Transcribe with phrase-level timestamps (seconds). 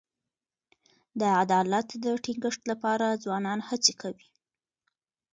[1.19, 4.27] د عدالت د ټینګښت لپاره ځوانان هڅي کوي.